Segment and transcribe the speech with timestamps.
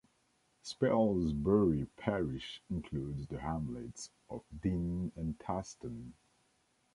[0.63, 6.13] Spelsbury parish includes the hamlets of Dean and Taston.